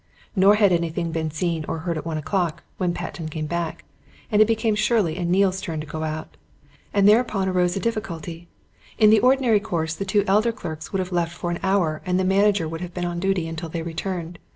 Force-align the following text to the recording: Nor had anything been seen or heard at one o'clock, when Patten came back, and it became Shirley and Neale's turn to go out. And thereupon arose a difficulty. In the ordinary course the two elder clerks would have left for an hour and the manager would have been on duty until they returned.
Nor 0.35 0.55
had 0.55 0.71
anything 0.71 1.11
been 1.11 1.29
seen 1.29 1.63
or 1.67 1.77
heard 1.85 1.95
at 1.95 2.07
one 2.07 2.17
o'clock, 2.17 2.63
when 2.79 2.91
Patten 2.91 3.29
came 3.29 3.45
back, 3.45 3.83
and 4.31 4.41
it 4.41 4.47
became 4.47 4.73
Shirley 4.73 5.15
and 5.15 5.29
Neale's 5.29 5.61
turn 5.61 5.79
to 5.79 5.85
go 5.85 6.01
out. 6.01 6.37
And 6.91 7.07
thereupon 7.07 7.47
arose 7.47 7.75
a 7.75 7.79
difficulty. 7.79 8.47
In 8.97 9.11
the 9.11 9.19
ordinary 9.19 9.59
course 9.59 9.93
the 9.93 10.03
two 10.03 10.23
elder 10.25 10.51
clerks 10.51 10.91
would 10.91 10.97
have 11.01 11.11
left 11.11 11.37
for 11.37 11.51
an 11.51 11.59
hour 11.61 12.01
and 12.03 12.19
the 12.19 12.23
manager 12.23 12.67
would 12.67 12.81
have 12.81 12.95
been 12.95 13.05
on 13.05 13.19
duty 13.19 13.47
until 13.47 13.69
they 13.69 13.83
returned. 13.83 14.39